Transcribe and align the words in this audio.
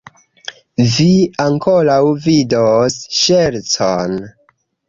Vi 0.93 1.05
ankoraŭ 1.43 1.99
vidos 2.25 2.99
ŝercon! 3.21 4.21